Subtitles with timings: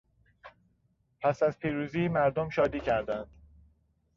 [1.21, 3.27] پس از پیروزی مردم شادی کردند.